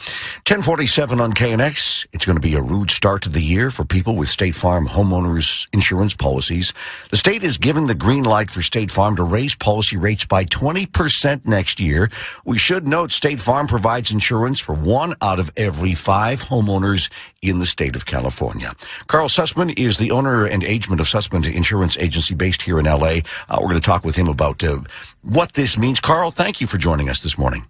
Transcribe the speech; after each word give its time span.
1047 0.00 1.20
on 1.20 1.34
KNX. 1.34 2.06
It's 2.12 2.24
going 2.24 2.36
to 2.36 2.40
be 2.40 2.54
a 2.54 2.62
rude 2.62 2.90
start 2.90 3.22
to 3.22 3.28
the 3.28 3.42
year 3.42 3.70
for 3.70 3.84
people 3.84 4.16
with 4.16 4.30
State 4.30 4.56
Farm 4.56 4.88
homeowners 4.88 5.66
insurance 5.74 6.14
policies. 6.14 6.72
The 7.10 7.18
state 7.18 7.42
is 7.42 7.58
giving 7.58 7.86
the 7.86 7.94
green 7.94 8.24
light 8.24 8.50
for 8.50 8.62
State 8.62 8.90
Farm 8.90 9.16
to 9.16 9.22
raise 9.22 9.54
policy 9.54 9.98
rates 9.98 10.24
by 10.24 10.46
20% 10.46 11.44
next 11.44 11.80
year. 11.80 12.10
We 12.46 12.56
should 12.56 12.88
note 12.88 13.12
State 13.12 13.40
Farm 13.40 13.66
provides 13.66 14.10
insurance 14.10 14.58
for 14.58 14.74
one 14.74 15.14
out 15.20 15.38
of 15.38 15.50
every 15.56 15.94
five 15.94 16.44
homeowners 16.44 17.10
in 17.42 17.58
the 17.58 17.66
state 17.66 17.94
of 17.94 18.06
California. 18.06 18.74
Karl 19.06 19.28
Susman 19.28 19.78
is 19.78 19.98
the 19.98 20.10
owner 20.12 20.46
and 20.46 20.64
agent 20.64 21.00
of 21.00 21.08
Susman 21.08 21.44
Insurance 21.52 21.98
Agency 21.98 22.34
based 22.34 22.62
here 22.62 22.78
in 22.78 22.86
LA. 22.86 23.20
Uh, 23.48 23.58
we're 23.60 23.68
going 23.68 23.74
to 23.74 23.80
talk 23.80 24.04
with 24.04 24.16
him 24.16 24.28
about 24.28 24.64
uh, 24.64 24.80
what 25.22 25.52
this 25.52 25.76
means. 25.76 26.00
Karl, 26.00 26.30
thank 26.30 26.60
you 26.60 26.66
for 26.66 26.78
joining 26.78 27.10
us 27.10 27.22
this 27.22 27.36
morning. 27.36 27.66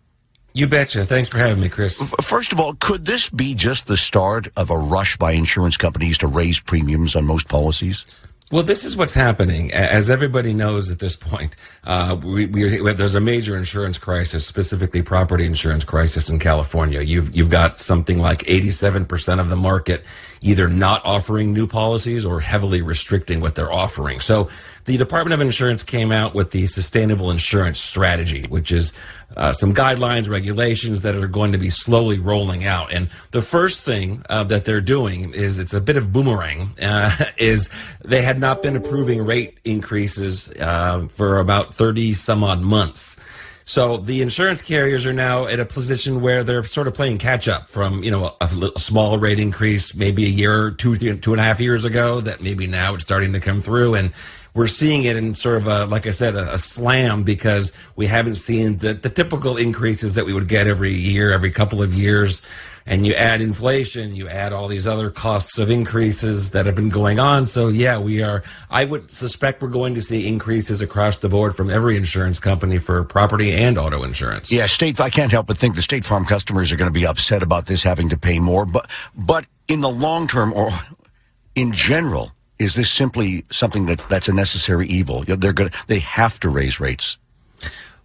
You 0.55 0.67
betcha. 0.67 1.05
Thanks 1.05 1.29
for 1.29 1.39
having 1.39 1.61
me, 1.61 1.69
Chris. 1.69 2.03
First 2.23 2.53
of 2.53 2.59
all, 2.59 2.75
could 2.75 3.05
this 3.05 3.29
be 3.29 3.55
just 3.55 3.87
the 3.87 3.97
start 3.97 4.49
of 4.57 4.71
a 4.71 4.77
rush 4.77 5.17
by 5.17 5.33
insurance 5.33 5.77
companies 5.77 6.19
to 6.19 6.27
raise 6.27 6.59
premiums 6.59 7.15
on 7.15 7.25
most 7.25 7.49
policies? 7.49 8.05
Well, 8.51 8.65
this 8.65 8.85
is 8.85 8.97
what's 8.97 9.15
happening. 9.15 9.73
As 9.73 10.11
everybody 10.11 10.53
knows 10.53 10.91
at 10.91 10.99
this 10.99 11.15
point, 11.15 11.55
uh, 11.85 12.19
we, 12.21 12.47
we, 12.47 12.93
there's 12.95 13.15
a 13.15 13.21
major 13.21 13.57
insurance 13.57 13.97
crisis, 13.97 14.45
specifically 14.45 15.03
property 15.03 15.47
insurance 15.47 15.85
crisis 15.85 16.29
in 16.29 16.41
California. 16.41 17.01
You've 17.01 17.35
you've 17.35 17.51
got 17.51 17.79
something 17.79 18.19
like 18.19 18.41
87% 18.41 19.39
of 19.39 19.51
the 19.51 19.57
market 19.57 20.05
either 20.43 20.69
not 20.69 21.05
offering 21.05 21.53
new 21.53 21.67
policies 21.67 22.25
or 22.25 22.41
heavily 22.41 22.83
restricting 22.83 23.41
what 23.41 23.55
they're 23.55 23.73
offering. 23.73 24.21
So 24.21 24.49
the 24.87 24.97
Department 24.97 25.35
of 25.35 25.41
Insurance 25.41 25.83
came 25.83 26.11
out 26.11 26.35
with 26.35 26.51
the 26.51 26.67
Sustainable 26.67 27.31
Insurance 27.31 27.79
Strategy, 27.79 28.47
which 28.49 28.73
is 28.73 28.93
uh, 29.37 29.53
some 29.53 29.75
guidelines, 29.75 30.29
regulations 30.29 31.03
that 31.03 31.15
are 31.15 31.29
going 31.29 31.53
to 31.53 31.59
be 31.59 31.71
slowly 31.71 32.19
rolling 32.19 32.65
out. 32.65 32.93
And 32.93 33.11
the 33.31 33.43
first 33.43 33.83
thing 33.83 34.25
uh, 34.29 34.45
that 34.45 34.65
they're 34.65 34.81
doing 34.81 35.33
is 35.35 35.59
it's 35.59 35.75
a 35.75 35.81
bit 35.81 35.97
of 35.97 36.13
boomerang. 36.13 36.71
Uh, 36.83 37.15
is 37.37 37.69
they 38.05 38.23
had 38.23 38.41
not 38.41 38.63
been 38.63 38.77
approving 38.77 39.25
rate 39.25 39.59
increases 39.65 40.53
uh, 40.59 41.07
for 41.09 41.39
about 41.39 41.75
thirty 41.75 42.13
some 42.13 42.43
odd 42.43 42.61
months. 42.61 43.21
So 43.71 43.99
the 43.99 44.21
insurance 44.21 44.63
carriers 44.63 45.07
are 45.07 45.13
now 45.13 45.47
at 45.47 45.61
a 45.61 45.65
position 45.65 46.21
where 46.21 46.43
they're 46.43 46.65
sort 46.65 46.89
of 46.89 46.95
playing 46.95 47.19
catch 47.19 47.47
up 47.47 47.71
from, 47.71 48.03
you 48.03 48.11
know, 48.11 48.35
a, 48.41 48.73
a 48.75 48.79
small 48.81 49.17
rate 49.17 49.39
increase 49.39 49.95
maybe 49.95 50.25
a 50.25 50.29
year, 50.29 50.73
two, 50.73 50.97
three, 50.97 51.17
two 51.19 51.31
and 51.31 51.41
a 51.41 51.45
half 51.45 51.61
years 51.61 51.85
ago 51.85 52.21
that 52.21 52.43
maybe 52.43 52.67
now 52.67 52.95
it's 52.95 53.05
starting 53.05 53.33
to 53.33 53.39
come 53.39 53.61
through. 53.61 53.95
And 53.95 54.13
we're 54.55 54.67
seeing 54.67 55.05
it 55.05 55.17
in 55.17 55.37
sort 55.37 55.57
of 55.57 55.69
a, 55.69 55.87
like 55.87 56.09
I 56.09 56.11
said, 56.11 56.35
a, 56.35 56.55
a 56.55 56.59
slam 56.59 57.23
because 57.23 57.73
we 57.95 58.09
haven't 58.09 58.37
seen 58.37 58.79
the, 58.79 58.93
the 58.93 59.09
typical 59.09 59.57
increases 59.57 60.15
that 60.15 60.27
we 60.27 60.35
would 60.35 60.49
get 60.49 60.67
every 60.67 60.91
year, 60.91 61.31
every 61.31 61.53
couple 61.53 61.81
of 61.81 61.95
years. 61.95 62.43
And 62.91 63.07
you 63.07 63.15
add 63.15 63.41
inflation, 63.41 64.17
you 64.17 64.29
add 64.29 64.53
all 64.53 64.67
these 64.67 64.85
other 64.85 65.11
costs 65.11 65.59
of 65.59 65.71
increases 65.71 66.51
that 66.51 66.67
have 66.67 66.75
been 66.75 66.89
going 66.89 67.21
on. 67.21 67.47
So 67.47 67.69
yeah, 67.69 67.99
we 67.99 68.21
are, 68.21 68.43
I 68.69 68.85
would 68.85 69.13
suspect 69.13 69.63
we're 69.63 69.69
going 69.69 69.95
to 69.95 70.03
see 70.03 70.27
increases 70.27 70.83
across 70.83 71.17
the 71.19 71.29
board 71.29 71.55
from 71.55 71.71
every 71.71 71.97
insurance 71.97 72.41
company 72.41 72.79
for 72.79 73.05
property 73.05 73.53
and 73.53 73.79
auto 73.79 74.03
insurance. 74.03 74.51
Yeah, 74.51 74.67
state, 74.67 74.99
I 74.99 75.09
can't 75.09 75.31
help 75.31 75.47
but 75.47 75.57
think 75.57 75.77
the 75.77 75.83
State 75.83 76.05
Farm 76.05 76.27
customers 76.27 76.73
are 76.73 76.77
going 76.77 76.93
to 76.93 76.99
be 76.99 77.07
upset 77.07 77.45
about 77.45 77.67
this 77.67 77.85
having 77.85 78.09
to 78.09 78.19
pay 78.19 78.41
more. 78.41 78.67
But, 78.67 78.91
but 79.17 79.47
in 79.69 79.83
the 79.83 79.89
long 79.89 80.27
term 80.27 80.53
or 80.53 80.73
in 81.55 81.73
general, 81.73 82.33
is 82.59 82.75
this 82.75 82.91
simply 82.91 83.45
something 83.51 83.87
that 83.87 84.07
that's 84.09 84.29
a 84.29 84.33
necessary 84.33 84.89
evil? 84.89 85.23
They're 85.23 85.53
going 85.53 85.71
they 85.87 86.01
have 86.01 86.41
to 86.41 86.49
raise 86.49 86.81
rates. 86.81 87.19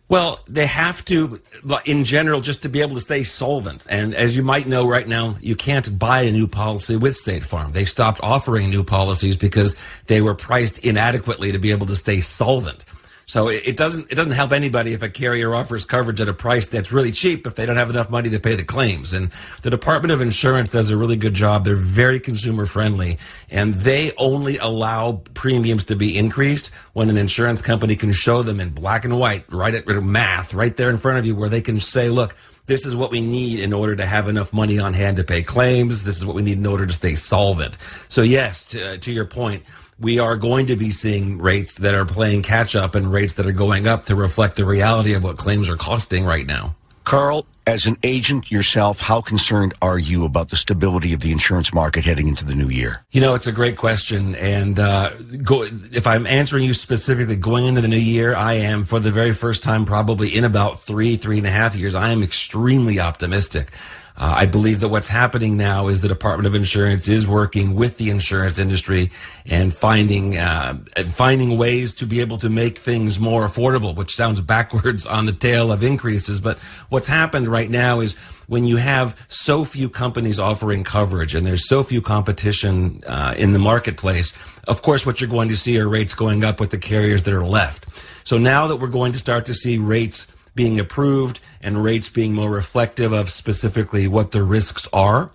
Well, 0.08 0.40
they 0.48 0.68
have 0.68 1.04
to, 1.06 1.42
in 1.86 2.04
general, 2.04 2.40
just 2.40 2.62
to 2.62 2.70
be 2.70 2.82
able 2.82 2.94
to 2.94 3.02
stay 3.02 3.24
solvent. 3.24 3.88
And 3.90 4.14
as 4.14 4.36
you 4.36 4.44
might 4.44 4.68
know 4.68 4.88
right 4.88 5.08
now, 5.08 5.36
you 5.42 5.56
can't 5.56 5.98
buy 5.98 6.22
a 6.22 6.32
new 6.32 6.48
policy 6.48 6.96
with 6.96 7.16
State 7.16 7.44
Farm. 7.44 7.72
They 7.72 7.86
stopped 7.86 8.20
offering 8.22 8.70
new 8.70 8.84
policies 8.84 9.36
because 9.36 9.76
they 10.06 10.22
were 10.22 10.36
priced 10.36 10.86
inadequately 10.86 11.52
to 11.54 11.58
be 11.58 11.72
able 11.72 11.88
to 11.88 11.96
stay 11.96 12.20
solvent. 12.20 12.86
So 13.26 13.48
it, 13.48 13.76
doesn't 13.76 14.12
it 14.12 14.16
doesn't 14.16 14.34
help 14.34 14.52
anybody 14.52 14.94
if 14.94 15.02
a 15.02 15.10
carrier 15.10 15.56
offers 15.56 15.84
coverage 15.84 16.22
at 16.22 16.30
a 16.30 16.34
price 16.34 16.68
that's 16.68 16.92
really 16.92 17.12
cheap 17.12 17.48
if 17.48 17.56
they 17.56 17.66
don't 17.66 17.78
have 17.78 17.90
enough 17.90 18.10
money 18.10 18.30
to 18.30 18.40
pay 18.40 18.56
the 18.56 18.64
claims. 18.64 19.14
And 19.14 19.32
the 19.64 19.70
Department 19.70 20.12
of 20.12 20.22
Insurance 20.22 20.70
does 20.70 20.90
a 20.92 20.98
really 20.98 21.16
good 21.16 21.34
job. 21.34 21.66
They're 21.66 21.76
very 21.76 22.20
consumer 22.20 22.66
friendly, 22.66 23.18
and 23.50 23.74
they 23.74 24.12
only 24.18 24.58
allow 24.58 25.24
premiums 25.34 25.86
to 25.86 25.96
be 25.96 26.18
increased 26.18 26.74
when 26.94 27.10
an 27.10 27.18
insurance 27.18 27.62
company 27.62 27.96
can 27.96 28.12
show 28.12 28.44
them 28.44 28.60
in 28.60 28.70
black 28.70 29.06
and 29.06 29.20
white, 29.20 29.52
right 29.52 29.74
at 29.74 29.88
math, 29.88 30.54
right 30.54 30.76
there 30.76 30.90
in 30.90 30.98
front 30.98 31.18
of 31.18 31.26
you, 31.26 31.36
where 31.36 31.50
they 31.50 31.62
can 31.62 31.80
say, 31.80 32.10
"Look." 32.10 32.36
This 32.68 32.88
is 32.88 32.96
what 32.96 33.12
we 33.12 33.22
need 33.22 33.60
in 33.60 33.74
order 33.74 33.96
to 33.96 34.08
have 34.08 34.28
enough 34.28 34.52
money 34.52 34.80
on 34.80 34.96
hand 34.96 35.18
to 35.18 35.24
pay 35.24 35.44
claims. 35.44 36.04
This 36.04 36.18
is 36.18 36.26
what 36.26 36.36
we 36.36 36.42
need 36.42 36.58
in 36.58 36.66
order 36.66 36.88
to 36.88 36.94
stay 36.94 37.14
solvent. 37.14 37.78
So, 38.08 38.24
yes, 38.24 38.70
to, 38.70 38.94
uh, 38.94 38.98
to 38.98 39.12
your 39.12 39.26
point, 39.26 39.62
we 40.00 40.20
are 40.20 40.36
going 40.38 40.68
to 40.68 40.76
be 40.76 40.90
seeing 40.90 41.38
rates 41.38 41.76
that 41.76 41.96
are 41.96 42.06
playing 42.06 42.42
catch 42.42 42.76
up 42.76 42.96
and 42.96 43.12
rates 43.12 43.36
that 43.36 43.46
are 43.46 43.54
going 43.54 43.88
up 43.88 44.06
to 44.06 44.16
reflect 44.16 44.58
the 44.58 44.66
reality 44.66 45.14
of 45.14 45.24
what 45.24 45.38
claims 45.38 45.70
are 45.70 45.78
costing 45.78 46.26
right 46.26 46.46
now. 46.46 46.76
Karl, 47.04 47.46
as 47.68 47.86
an 47.86 47.98
agent 48.04 48.52
yourself, 48.52 49.00
how 49.00 49.22
concerned 49.22 49.74
are 49.82 49.98
you 49.98 50.24
about 50.26 50.50
the 50.50 50.56
stability 50.56 51.14
of 51.14 51.22
the 51.22 51.32
insurance 51.32 51.74
market 51.74 52.06
heading 52.06 52.28
into 52.28 52.46
the 52.46 52.54
new 52.54 52.70
year? 52.70 53.06
You 53.12 53.22
know, 53.22 53.36
it's 53.36 53.48
a 53.48 53.52
great 53.52 53.78
question. 53.78 54.36
And 54.36 54.80
uh, 54.80 55.12
go, 55.44 55.64
if 55.64 56.06
I'm 56.06 56.28
answering 56.28 56.64
you 56.64 56.74
specifically 56.74 57.36
going 57.36 57.66
into 57.66 57.82
the 57.82 57.88
new 57.88 57.98
year, 57.98 58.36
I 58.36 58.54
am, 58.54 58.84
for 58.84 59.00
the 59.00 59.12
very 59.12 59.34
first 59.34 59.64
time, 59.64 59.86
probably 59.86 60.30
in 60.30 60.44
about 60.44 60.80
three, 60.80 61.16
three 61.16 61.40
and 61.40 61.48
a 61.48 61.52
half 61.52 61.76
years, 61.76 61.96
I 61.96 62.10
am 62.10 62.22
extremely 62.22 63.00
optimistic. 63.00 63.72
Uh, 64.18 64.34
I 64.38 64.46
believe 64.46 64.80
that 64.80 64.88
what's 64.88 65.10
happening 65.10 65.58
now 65.58 65.90
is 65.90 66.00
the 66.00 66.08
Department 66.08 66.48
of 66.48 66.56
Insurance 66.56 67.10
is 67.10 67.28
working 67.28 67.76
with 67.76 67.98
the 67.98 68.10
insurance 68.10 68.58
industry 68.58 69.12
and 69.46 69.74
finding 69.74 70.38
uh, 70.38 70.76
finding 71.08 71.58
ways 71.58 71.94
to 71.96 72.06
be 72.06 72.22
able 72.22 72.38
to 72.38 72.50
make 72.50 72.78
things 72.78 73.20
more 73.20 73.46
affordable, 73.46 73.94
which 73.94 74.16
sounds 74.16 74.40
backwards 74.56 75.06
on 75.06 75.26
the 75.26 75.34
tail 75.34 75.70
of 75.70 75.84
increases. 75.84 76.40
But 76.40 76.60
what's 76.88 77.08
happened 77.08 77.50
right 77.56 77.70
now 77.70 78.02
is 78.02 78.16
when 78.48 78.66
you 78.66 78.76
have 78.78 79.26
so 79.30 79.64
few 79.64 79.90
companies 79.90 80.38
offering 80.40 80.84
coverage 80.84 81.34
and 81.34 81.48
there's 81.48 81.68
so 81.68 81.84
few 81.84 82.02
competition 82.02 83.02
uh, 83.08 83.34
in 83.38 83.54
the 83.54 83.60
marketplace, 83.60 84.34
of 84.68 84.82
course, 84.82 85.06
what 85.06 85.22
you're 85.22 85.30
going 85.30 85.50
to 85.50 85.56
see 85.56 85.80
are 85.80 85.88
rates 85.88 86.14
going 86.14 86.44
up 86.44 86.60
with 86.60 86.72
the 86.72 86.78
carriers 86.78 87.24
that 87.24 87.34
are 87.34 87.46
left. 87.46 87.88
So 88.28 88.38
now 88.38 88.68
that 88.68 88.76
we're 88.76 88.88
going 88.90 89.14
to 89.14 89.20
start 89.20 89.46
to 89.46 89.54
see 89.54 89.78
rates 89.78 90.28
being 90.54 90.80
approved 90.80 91.40
and 91.62 91.84
rates 91.84 92.10
being 92.10 92.34
more 92.34 92.50
reflective 92.50 93.14
of 93.14 93.30
specifically 93.30 94.08
what 94.08 94.32
the 94.32 94.44
risks 94.44 94.88
are. 94.92 95.32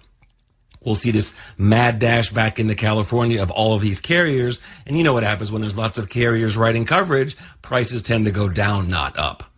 We'll 0.83 0.95
see 0.95 1.11
this 1.11 1.37
mad 1.59 1.99
dash 1.99 2.31
back 2.31 2.59
into 2.59 2.75
California 2.75 3.43
of 3.43 3.51
all 3.51 3.75
of 3.75 3.83
these 3.83 4.01
carriers. 4.01 4.61
And 4.87 4.97
you 4.97 5.05
know 5.05 5.13
what 5.13 5.25
happens 5.25 5.53
when 5.53 5.61
there's 5.61 5.77
lots 5.77 5.99
of 5.99 6.09
carriers 6.09 6.57
writing 6.57 6.87
coverage, 6.87 7.37
prices 7.61 8.03
tend 8.03 8.25
to 8.25 8.31
go 8.31 8.49
down, 8.49 8.89
not 8.89 9.19
up. 9.19 9.50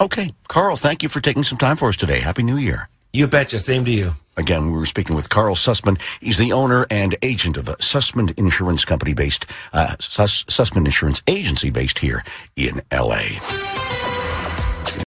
Okay. 0.00 0.34
Karl, 0.48 0.76
thank 0.76 1.02
you 1.02 1.08
for 1.08 1.20
taking 1.20 1.42
some 1.42 1.58
time 1.58 1.76
for 1.76 1.88
us 1.88 1.96
today. 1.96 2.20
Happy 2.20 2.42
New 2.42 2.56
Year. 2.56 2.88
You 3.12 3.26
betcha. 3.26 3.60
Same 3.60 3.84
to 3.86 3.90
you. 3.90 4.12
Again, 4.36 4.70
we 4.70 4.78
were 4.78 4.84
speaking 4.84 5.16
with 5.16 5.30
Karl 5.30 5.54
Susman. 5.54 5.98
He's 6.20 6.36
the 6.36 6.52
owner 6.52 6.86
and 6.90 7.16
agent 7.22 7.56
of 7.56 7.68
a 7.68 7.76
Susman 7.76 8.38
Insurance 8.38 8.84
Company 8.84 9.14
based, 9.14 9.46
uh, 9.72 9.96
Susman 9.98 10.84
Insurance 10.84 11.22
Agency 11.26 11.70
based 11.70 12.00
here 12.00 12.22
in 12.56 12.82
LA. 12.92 13.85